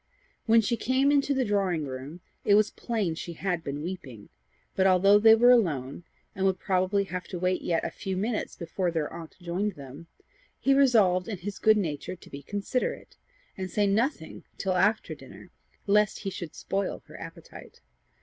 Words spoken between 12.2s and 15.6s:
be considerate, and say nothing till after dinner,